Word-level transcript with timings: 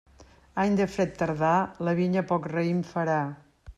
Any 0.61 0.77
de 0.79 0.87
fred 0.93 1.13
tardà, 1.19 1.51
la 1.89 1.93
vinya 2.01 2.25
poc 2.33 2.49
raïm 2.55 2.81
farà. 2.95 3.19